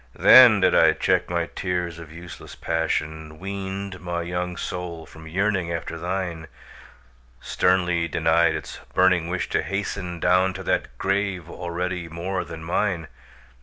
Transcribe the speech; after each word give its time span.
Then 0.17 0.61
did 0.61 0.73
I 0.73 0.93
check 0.93 1.29
my 1.29 1.45
tears 1.45 1.99
of 1.99 2.11
useless 2.11 2.55
passion, 2.55 3.37
Weaned 3.37 3.99
my 4.01 4.23
young 4.23 4.57
soul 4.57 5.05
from 5.05 5.27
yearning 5.27 5.71
after 5.71 5.95
thine, 5.99 6.47
Sternly 7.39 8.07
denied 8.07 8.55
its 8.55 8.79
burning 8.95 9.27
wish 9.29 9.47
to 9.49 9.61
hasten 9.61 10.19
Down 10.19 10.55
to 10.55 10.63
that 10.63 10.97
grave 10.97 11.51
already 11.51 12.07
more 12.09 12.43
than 12.43 12.63
mine! 12.63 13.09